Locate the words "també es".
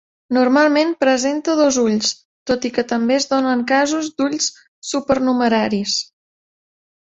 2.93-3.29